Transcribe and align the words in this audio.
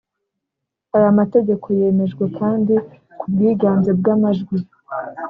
Aya 0.95 1.17
mategeko 1.19 1.65
yemejwe 1.79 2.23
kandi 2.39 2.75
ku 3.19 3.25
bwiganze 3.31 3.91
bw’amajwi 3.99 4.57